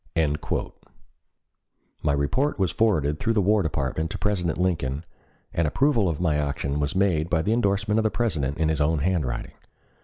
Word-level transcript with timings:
My 2.01 2.13
report 2.13 2.57
was 2.57 2.71
forwarded 2.71 3.19
through 3.19 3.33
the 3.33 3.39
War 3.41 3.61
Department 3.61 4.09
to 4.09 4.17
President 4.17 4.57
Lincoln 4.57 5.05
and 5.53 5.67
approval 5.67 6.09
of 6.09 6.19
my 6.19 6.37
action 6.37 6.79
was 6.79 6.95
made 6.95 7.29
by 7.29 7.43
the 7.43 7.53
endorsement 7.53 7.99
of 7.99 8.03
the 8.03 8.09
President 8.09 8.57
in 8.57 8.69
his 8.69 8.81
own 8.81 8.97
handwriting. 8.97 9.53